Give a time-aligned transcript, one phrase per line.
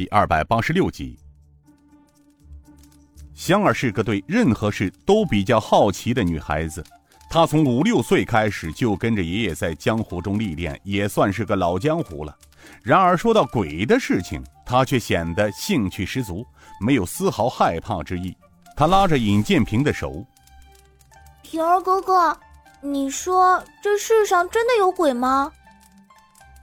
[0.00, 1.18] 第二百八十六集。
[3.34, 6.82] 香儿是个对任何事都比较好奇的女孩子，
[7.28, 12.34] 她从五六岁开始就跟着爷爷在江湖中历练，也算是个老江湖了。
[12.82, 16.46] 然而说到鬼的事情，她却显得兴趣十足，
[16.80, 18.34] 没有丝毫害怕之意。
[18.74, 20.24] 她拉着尹建平的手
[21.44, 22.34] ：“平儿哥哥，
[22.80, 25.52] 你说这世上真的有鬼吗？”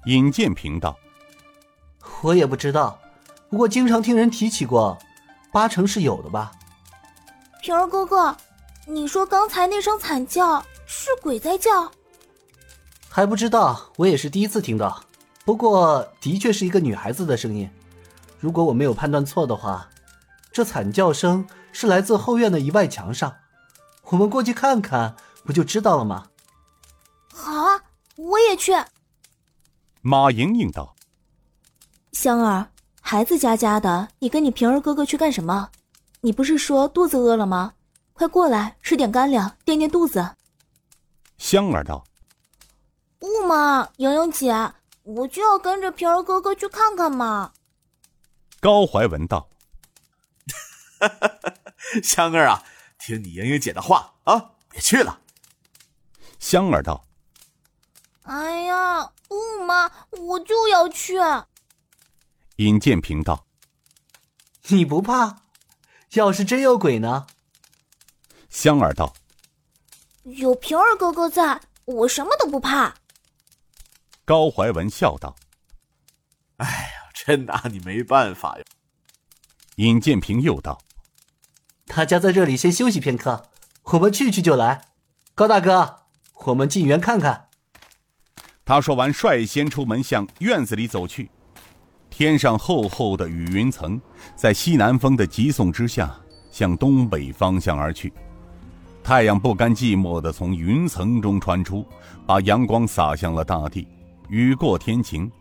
[0.08, 0.98] 尹建平道
[2.24, 3.00] ：“我也不知道，
[3.50, 4.98] 不过经常听人提起过，
[5.52, 6.52] 八成是有的吧。”
[7.62, 8.36] 平儿哥哥，
[8.86, 11.92] 你说刚才那声惨叫是鬼在叫？
[13.10, 15.04] 还不知道，我也是第一次听到。
[15.44, 17.70] 不过的确是一个女孩子的声音。
[18.40, 19.90] 如果我没有判断错的话，
[20.52, 23.36] 这惨叫声是来自后院的一外墙上。
[24.04, 26.28] 我们过去看看，不就知道了吗？
[27.34, 27.82] 好啊，
[28.18, 28.74] 我也去。
[30.02, 30.96] 马莹莹道
[32.14, 32.70] ：“香儿，
[33.10, 35.70] 孩子家家的，你跟你平儿哥哥去干什么？”
[36.20, 37.74] 你不是说肚子饿了吗？
[38.12, 40.36] 快过来吃点干粮，垫垫肚子。
[41.38, 42.04] 香儿道
[43.18, 44.74] ：“不嘛，莹莹姐，
[45.04, 47.54] 我就要跟着平儿哥哥去看看嘛。”
[48.60, 49.48] 高怀文道
[52.04, 52.62] ：“香儿啊，
[53.00, 55.22] 听你莹莹姐的话啊，别去了。”
[56.40, 57.06] 香儿道
[58.24, 61.16] ：“哎呀，不嘛，我就要去。”
[62.58, 63.46] 尹建平道
[64.70, 65.44] ：“你不怕？”
[66.14, 67.28] 要是真有鬼呢？
[68.50, 69.14] 香儿道
[70.24, 72.96] ：“有平儿哥哥在，我什么都不怕。”
[74.26, 75.36] 高怀文笑道
[76.58, 78.64] ：“哎呀，真拿你没办法呀。”
[79.76, 80.82] 尹建平又道
[81.86, 83.50] ：“大家在这里先休息片刻，
[83.84, 84.88] 我们去去就来。
[85.36, 86.08] 高大哥，
[86.46, 87.50] 我们进园看看。”
[88.66, 91.30] 他说完，率先出门向院子里走去。
[92.18, 94.02] 天上厚厚的雨云层，
[94.36, 96.12] 在西南风的急送之下，
[96.50, 98.12] 向东北方向而去。
[99.04, 101.86] 太阳不甘寂寞地从云层中穿出，
[102.26, 103.88] 把阳光洒向了大地。
[104.30, 105.32] 雨过天晴，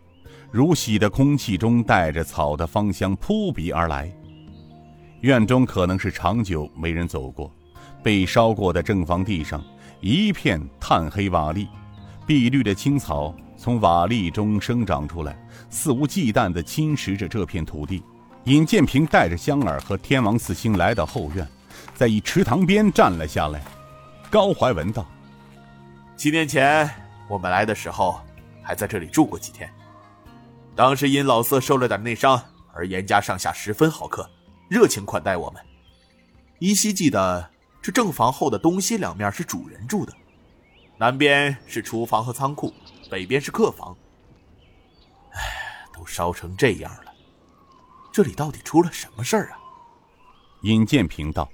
[0.51, 4.15] 如洗的空气中带着草的芳香扑鼻而来。
[5.21, 7.51] 院中可能是长久没人走过，
[8.03, 9.59] 被烧过的正房地上
[9.99, 11.67] 一片炭黑瓦砾，
[12.27, 15.37] 碧绿的青草从瓦砾中生长出来。
[15.69, 18.03] 肆无忌惮地侵蚀着这片土地。
[18.45, 21.45] 尹建平带着香儿和天王四星来到后院，
[21.93, 23.61] 在一池塘边站了下来。
[24.29, 25.05] 高怀文道
[26.15, 26.89] ：“七年前
[27.27, 28.21] 我们来的时候，
[28.63, 29.69] 还在这里住过几天。
[30.75, 32.41] 当时因老色受了点内伤，
[32.73, 34.29] 而严家上下十分好客，
[34.69, 35.61] 热情款待我们。
[36.59, 37.49] 依稀记得，
[37.81, 40.13] 这正房后的东西两面是主人住的，
[40.97, 42.73] 南边是厨房和仓库，
[43.09, 43.95] 北边是客房。”
[45.93, 47.11] 都烧成这样了，
[48.11, 49.59] 这里到底出了什么事儿啊？
[50.61, 51.49] 尹建平道：“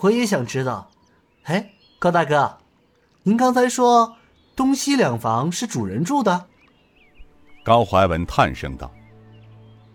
[0.00, 0.90] 我也想知道。
[1.44, 2.58] 哎，高大哥，
[3.22, 4.16] 您刚才说
[4.56, 6.48] 东西两房是主人住的？”
[7.64, 8.90] 高怀文叹声道：“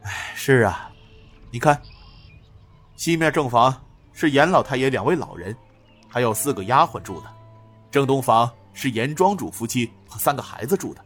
[0.04, 0.92] 哎，是啊，
[1.52, 1.82] 你看，
[2.96, 5.56] 西面正房是严老太爷两位老人，
[6.08, 7.28] 还有四个丫鬟住的；
[7.92, 11.04] 正东房是严庄主夫妻和三个孩子住的。”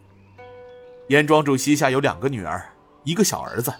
[1.07, 2.69] 严庄主膝下有两个女儿，
[3.05, 3.73] 一个小儿子。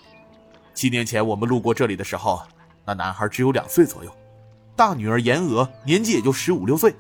[0.73, 2.41] 七年前我们路过这里的时候，
[2.85, 4.15] 那男孩只有两岁左右。
[4.75, 6.95] 大女儿严娥年纪也就十五六岁，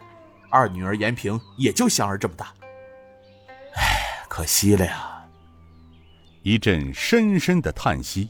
[0.49, 2.53] 二女儿严平也就香儿这么大。
[3.75, 5.23] 唉，可惜了呀！
[6.43, 8.29] 一阵深深的叹息，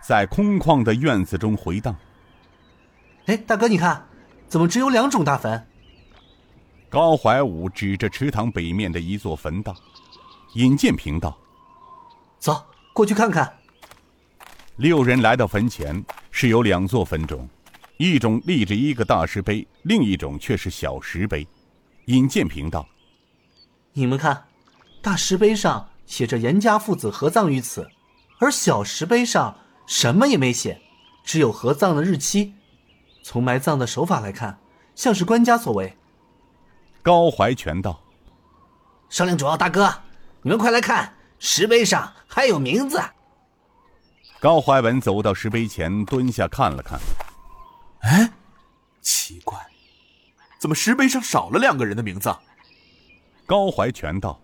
[0.00, 1.94] 在空旷的院子中回荡。
[3.26, 4.06] 哎，大哥，你看，
[4.48, 5.67] 怎么只有两种大坟？
[6.90, 9.76] 高怀武指着池塘北面的一座坟道
[10.54, 11.36] ：“尹建平道，
[12.38, 13.52] 走过去看看。”
[14.76, 17.46] 六人来到坟前，是有两座坟冢，
[17.98, 21.46] 一种立着一个大石碑，另一种却是小石碑。
[22.06, 22.88] 尹建平道
[23.92, 24.44] ：“你们看，
[25.02, 27.86] 大石碑上写着严家父子合葬于此，
[28.40, 29.54] 而小石碑上
[29.86, 30.80] 什么也没写，
[31.22, 32.54] 只有合葬的日期。
[33.22, 34.58] 从埋葬的手法来看，
[34.94, 35.94] 像是官家所为。”
[37.02, 37.98] 高怀全道
[39.08, 39.92] ：“少领主大哥，
[40.42, 43.02] 你们快来看，石碑上还有名字。”
[44.40, 46.98] 高怀文走到石碑前，蹲下看了看。
[48.00, 48.30] 哎，
[49.00, 49.58] 奇怪，
[50.58, 52.34] 怎么石碑上少了两个人的名字？
[53.46, 54.38] 高怀全道：“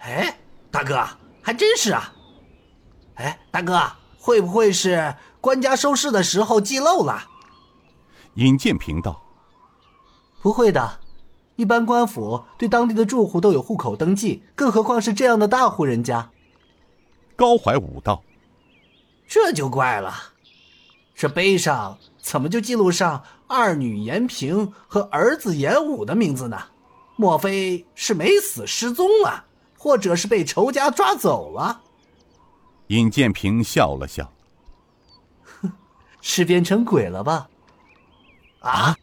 [0.00, 0.36] 哎，
[0.70, 1.06] 大哥，
[1.42, 2.12] 还真是啊。
[3.14, 3.80] 哎，大哥，
[4.18, 7.24] 会不会是官家收尸的时候记漏了？”
[8.34, 9.22] 尹建平道
[10.42, 11.00] ：“不会的。”
[11.56, 16.30] 一般官府对当地的住户都有户口登记，更何况是这样的大户人家。
[17.36, 18.22] 高怀武道
[19.28, 20.12] ：“这就怪了，
[21.14, 26.58] 这碑上怎么就记录上二女严平和儿子严武的名字呢？
[27.16, 29.44] 莫非是没死失踪了，
[29.78, 31.82] 或者是被仇家抓走了？”
[32.88, 34.30] 尹建平笑了笑
[35.62, 35.72] ：“哼，
[36.20, 37.48] 是变成鬼了吧？”
[38.58, 38.96] 啊！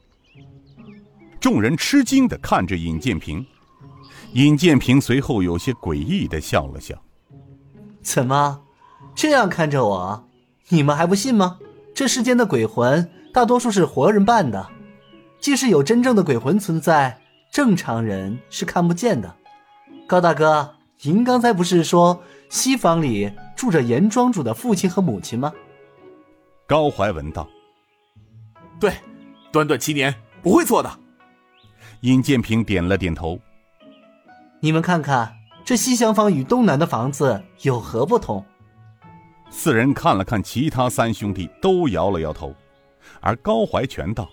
[1.41, 3.43] 众人吃惊的看着尹建平，
[4.33, 6.95] 尹建平随后有些诡异的笑了笑
[8.03, 8.61] ：“怎么，
[9.15, 10.29] 这样看着我，
[10.69, 11.57] 你们还不信吗？
[11.95, 14.69] 这世间的鬼魂大多数是活人扮的，
[15.39, 17.19] 即使有真正的鬼魂存在，
[17.51, 19.35] 正常人是看不见的。
[20.07, 25.51] 高大哥，您刚才不是说西房里住着严庄主的父亲和母亲吗？”
[26.67, 27.49] 高怀文道
[28.79, 28.93] ：“对。”
[29.51, 30.13] 短短七年
[30.43, 30.99] 不会错的。
[32.01, 33.39] 尹建平点了点头。
[34.59, 38.43] 你们看看，这西厢房与东南的房子有何不同？
[39.51, 42.55] 四人看了看其他三兄弟，都摇了摇头。
[43.19, 44.27] 而高怀全道：“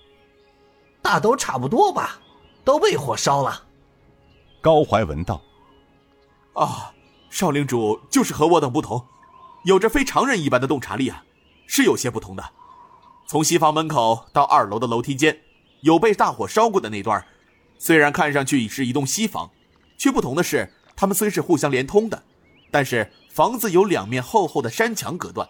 [1.02, 2.18] 大都差不多吧，
[2.64, 3.64] 都被火烧了。”
[4.62, 5.40] 高怀文道
[6.54, 6.92] ：“啊，
[7.28, 9.04] 少领主就是和我等不同，
[9.64, 11.22] 有着非常人一般的洞察力啊，
[11.66, 12.42] 是有些不同的。”
[13.28, 15.38] 从西房门口到二楼的楼梯间，
[15.82, 17.22] 有被大火烧过的那段。
[17.78, 19.50] 虽然看上去已是一栋西房，
[19.96, 22.22] 却不同的是，它们虽是互相连通的，
[22.70, 25.48] 但是房子有两面厚厚的山墙隔断。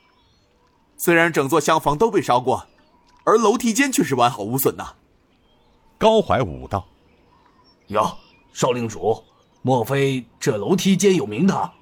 [0.96, 2.66] 虽然整座厢房都被烧过，
[3.25, 4.94] 而楼梯间却是完好无损呐。
[5.96, 6.86] 高怀武道
[7.88, 8.16] ：“哟，
[8.52, 9.25] 少令主，
[9.62, 11.72] 莫非这楼梯间有名堂？”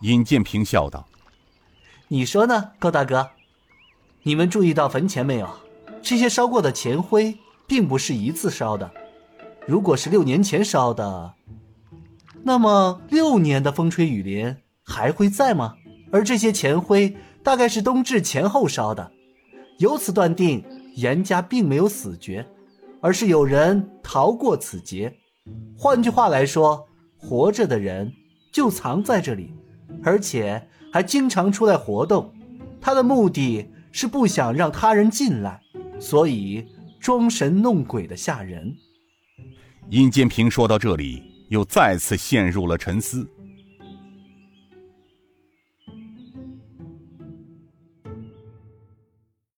[0.00, 1.06] 尹建平笑道
[2.08, 3.30] ：“你说呢，高大哥？”
[4.24, 5.48] 你们注意到坟前没有？
[6.00, 8.88] 这些烧过的钱灰并不是一次烧的。
[9.66, 11.34] 如果是六年前烧的，
[12.42, 15.74] 那么六年的风吹雨淋还会在吗？
[16.10, 19.12] 而这些钱灰大概是冬至前后烧的。
[19.78, 20.64] 由此断定，
[20.96, 22.46] 严家并没有死绝，
[23.00, 25.16] 而是有人逃过此劫。
[25.76, 26.86] 换句话来说，
[27.16, 28.12] 活着的人
[28.52, 29.54] 就藏在这里，
[30.02, 32.32] 而且还经常出来活动。
[32.80, 33.68] 他的目的。
[33.94, 35.60] 是不想让他人进来，
[36.00, 36.66] 所以
[36.98, 38.74] 装神弄鬼的吓人。
[39.90, 43.28] 殷建平说到这里，又再次陷入了沉思。